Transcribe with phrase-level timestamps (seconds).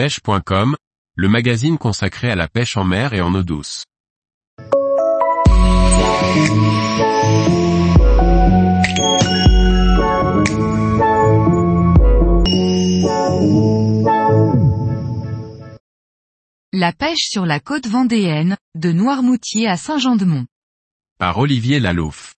[0.00, 0.76] pêche.com,
[1.14, 3.84] le magazine consacré à la pêche en mer et en eau douce.
[16.72, 20.46] La pêche sur la côte vendéenne, de Noirmoutier à Saint-Jean-de-Mont.
[21.18, 22.32] Par Olivier Lalouf.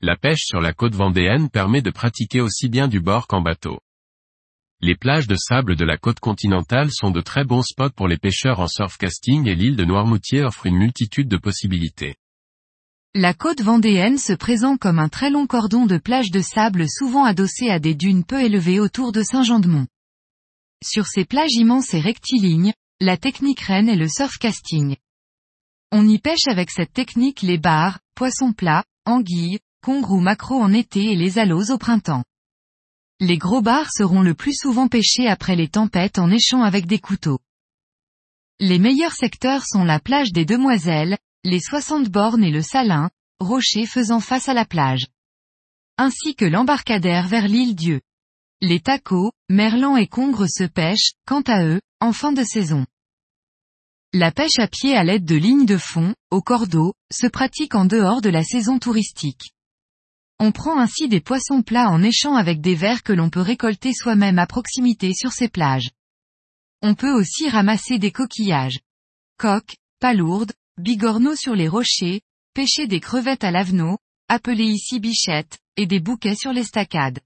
[0.00, 3.80] La pêche sur la côte vendéenne permet de pratiquer aussi bien du bord qu'en bateau.
[4.82, 8.16] Les plages de sable de la côte continentale sont de très bons spots pour les
[8.16, 12.16] pêcheurs en surfcasting et l'île de Noirmoutier offre une multitude de possibilités.
[13.14, 17.24] La côte vendéenne se présente comme un très long cordon de plages de sable souvent
[17.24, 19.86] adossées à des dunes peu élevées autour de Saint-Jean-de-Mont.
[20.82, 24.96] Sur ces plages immenses et rectilignes, la technique reine est le surfcasting.
[25.92, 30.72] On y pêche avec cette technique les bars, poissons plats, anguilles, congres ou maquereaux en
[30.72, 32.24] été et les aloes au printemps.
[33.22, 36.98] Les gros bars seront le plus souvent pêchés après les tempêtes en échant avec des
[36.98, 37.38] couteaux.
[38.60, 43.84] Les meilleurs secteurs sont la plage des Demoiselles, les 60 bornes et le Salin, rochers
[43.84, 45.06] faisant face à la plage.
[45.98, 48.00] Ainsi que l'embarcadère vers l'île Dieu.
[48.62, 52.86] Les tacos, merlans et congres se pêchent, quant à eux, en fin de saison.
[54.14, 57.84] La pêche à pied à l'aide de lignes de fond, au cordeau, se pratique en
[57.84, 59.52] dehors de la saison touristique.
[60.42, 63.92] On prend ainsi des poissons plats en échant avec des vers que l'on peut récolter
[63.92, 65.90] soi-même à proximité sur ces plages.
[66.80, 68.80] On peut aussi ramasser des coquillages.
[69.36, 72.22] Coques, palourdes, bigorneaux sur les rochers,
[72.54, 77.20] pêcher des crevettes à l'avenot, appelées ici bichettes, et des bouquets sur l'estacade.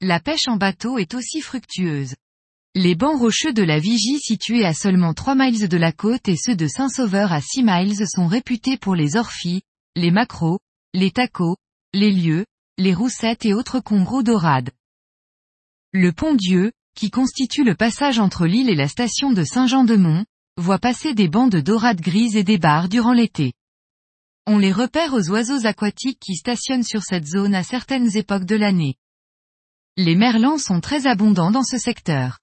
[0.00, 2.14] La pêche en bateau est aussi fructueuse.
[2.74, 6.36] Les bancs rocheux de la Vigie situés à seulement 3 miles de la côte et
[6.38, 9.60] ceux de Saint-Sauveur à 6 miles sont réputés pour les orphies,
[9.96, 10.60] les macros,
[10.94, 11.56] les tacos,
[11.92, 12.46] les lieux,
[12.78, 14.70] les roussettes et autres congros dorades.
[15.92, 20.24] Le pont Dieu, qui constitue le passage entre l'île et la station de Saint-Jean-de-Mont,
[20.56, 23.54] voit passer des bancs de dorades grises et des barres durant l'été.
[24.46, 28.56] On les repère aux oiseaux aquatiques qui stationnent sur cette zone à certaines époques de
[28.56, 28.94] l'année.
[29.96, 32.38] Les merlans sont très abondants dans ce secteur.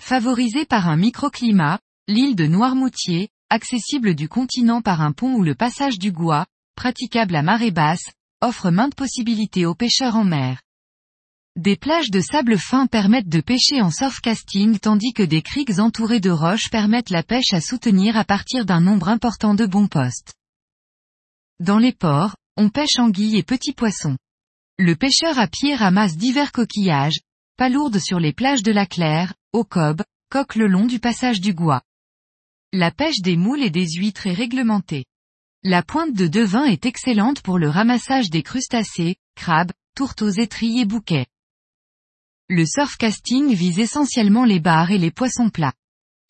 [0.00, 5.54] Favorisée par un microclimat, l'île de Noirmoutier, accessible du continent par un pont ou le
[5.54, 6.46] passage du Gois,
[6.76, 10.62] praticable à marée basse, offre maintes possibilités aux pêcheurs en mer.
[11.56, 16.20] Des plages de sable fin permettent de pêcher en surfcasting tandis que des criques entourées
[16.20, 20.34] de roches permettent la pêche à soutenir à partir d'un nombre important de bons postes.
[21.58, 24.16] Dans les ports, on pêche anguilles et petits poissons.
[24.78, 27.20] Le pêcheur à pied ramasse divers coquillages,
[27.58, 31.52] palourdes sur les plages de la Claire, au cob, coque le long du passage du
[31.52, 31.82] Gois.
[32.72, 35.04] La pêche des moules et des huîtres est réglementée.
[35.62, 40.86] La pointe de devin est excellente pour le ramassage des crustacés, crabes, tourteaux étrilles et
[40.86, 41.26] bouquets.
[42.48, 45.74] Le surfcasting vise essentiellement les bars et les poissons plats.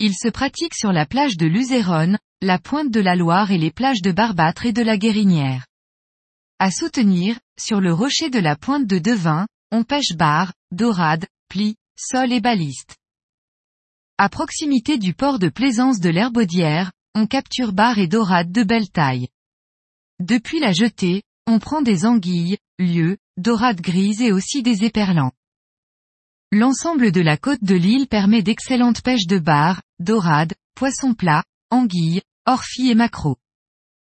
[0.00, 3.70] Il se pratique sur la plage de Luzéronne, la pointe de la Loire et les
[3.70, 5.68] plages de Barbâtre et de la Guérinière.
[6.58, 11.76] À soutenir, sur le rocher de la pointe de Devin, on pêche bar, dorade, plis,
[11.96, 12.96] sol et baliste.
[14.18, 18.90] À proximité du port de plaisance de l'Herbaudière, on capture bar et dorade de belle
[18.90, 19.28] taille.
[20.20, 25.32] Depuis la jetée, on prend des anguilles, lieux, dorades grises et aussi des éperlans.
[26.52, 32.22] L'ensemble de la côte de l'île permet d'excellentes pêches de bar, dorades, poissons plats, anguilles,
[32.46, 33.38] orphies et maquereaux.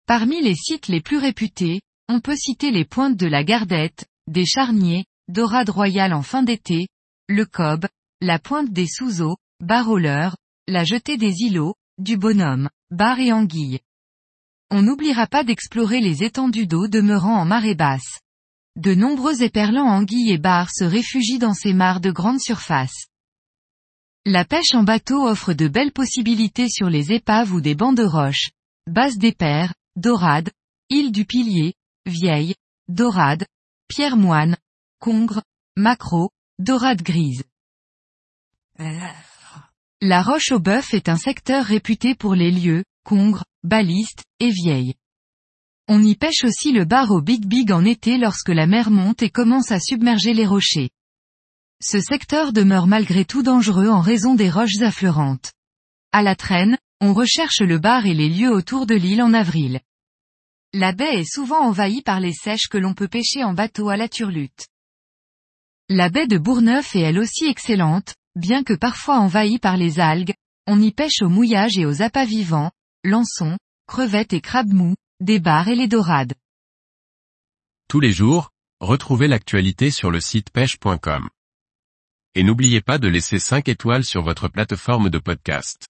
[0.05, 4.45] Parmi les sites les plus réputés, on peut citer les pointes de la Gardette, des
[4.45, 6.87] Charniers, Dorade Royale en fin d'été,
[7.27, 7.87] le Cob,
[8.19, 10.35] la pointe des Sous-Eaux, Baroleur,
[10.67, 13.79] la jetée des îlots, du Bonhomme, Bar et Anguille.
[14.69, 18.19] On n'oubliera pas d'explorer les étendues d'eau demeurant en marée basse.
[18.75, 23.07] De nombreux éperlans anguilles et bars se réfugient dans ces mares de grande surface.
[24.25, 28.03] La pêche en bateau offre de belles possibilités sur les épaves ou des bancs de
[28.03, 28.51] roches,
[28.87, 30.51] bases d'éper, dorades,
[30.89, 31.75] île du pilier,
[32.05, 32.55] vieille,
[32.89, 33.45] dorade,
[33.87, 34.57] pierre moine,
[34.99, 35.41] congre,
[35.77, 36.29] macro,
[36.59, 37.45] dorade grise.
[40.03, 44.95] La roche au bœuf est un secteur réputé pour les lieux, congres, balistes, et vieilles.
[45.87, 49.21] On y pêche aussi le bar au Big Big en été lorsque la mer monte
[49.21, 50.89] et commence à submerger les rochers.
[51.83, 55.51] Ce secteur demeure malgré tout dangereux en raison des roches affleurantes.
[56.11, 59.81] À la traîne, on recherche le bar et les lieux autour de l'île en avril.
[60.73, 63.97] La baie est souvent envahie par les sèches que l'on peut pêcher en bateau à
[63.97, 64.65] la turlute.
[65.89, 70.33] La baie de Bourneuf est elle aussi excellente, bien que parfois envahie par les algues,
[70.67, 72.71] on y pêche au mouillage et aux appâts vivants,
[73.03, 73.57] lançons,
[73.87, 76.33] crevettes et crabes mous, des bars et les dorades.
[77.87, 81.29] Tous les jours, retrouvez l'actualité sur le site pêche.com
[82.33, 85.87] et n'oubliez pas de laisser 5 étoiles sur votre plateforme de podcast.